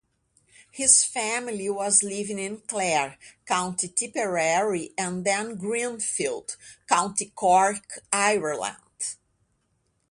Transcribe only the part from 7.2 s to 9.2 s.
Cork, Ireland.